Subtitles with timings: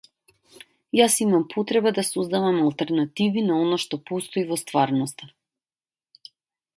[0.99, 5.31] Јас имам потреба да создавам алтернативи на она што постои во стварноста.